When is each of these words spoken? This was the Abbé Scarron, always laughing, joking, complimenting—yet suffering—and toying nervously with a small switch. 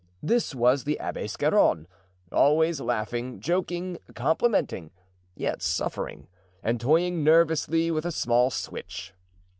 This 0.23 0.55
was 0.55 0.83
the 0.83 0.97
Abbé 0.99 1.29
Scarron, 1.29 1.85
always 2.31 2.81
laughing, 2.81 3.39
joking, 3.39 3.99
complimenting—yet 4.15 5.61
suffering—and 5.61 6.81
toying 6.81 7.23
nervously 7.23 7.91
with 7.91 8.07
a 8.07 8.11
small 8.11 8.49
switch. 8.49 9.13